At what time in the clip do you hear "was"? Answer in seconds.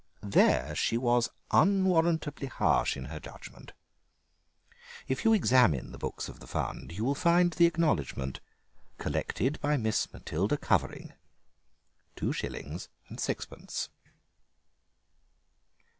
0.97-1.29